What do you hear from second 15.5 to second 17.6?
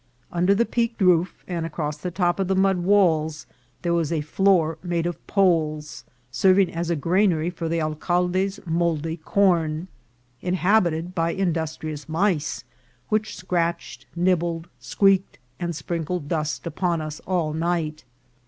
ed, and sprinkled dust upon us all